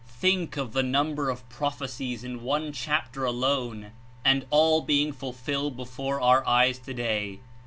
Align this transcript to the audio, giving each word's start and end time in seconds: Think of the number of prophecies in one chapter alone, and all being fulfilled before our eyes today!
Think 0.07 0.57
of 0.57 0.73
the 0.73 0.81
number 0.81 1.29
of 1.29 1.47
prophecies 1.47 2.23
in 2.23 2.41
one 2.41 2.71
chapter 2.73 3.23
alone, 3.23 3.91
and 4.25 4.47
all 4.49 4.81
being 4.81 5.11
fulfilled 5.11 5.77
before 5.77 6.19
our 6.19 6.43
eyes 6.47 6.79
today! 6.79 7.39